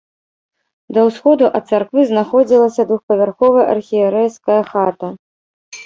[0.97, 5.17] Да ўсходу ад царквы знаходзілася двухпавярховая архірэйская хата.